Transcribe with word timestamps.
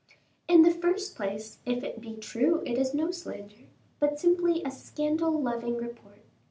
"In 0.47 0.63
the 0.63 0.71
first 0.71 1.15
place, 1.15 1.59
if 1.63 1.83
it 1.83 2.01
be 2.01 2.15
true, 2.15 2.63
it 2.65 2.75
is 2.75 2.91
no 2.95 3.11
slander, 3.11 3.67
but 3.99 4.17
simply 4.19 4.63
a 4.63 4.71
scandal 4.71 5.39
loving 5.39 5.77
report. 5.77 6.23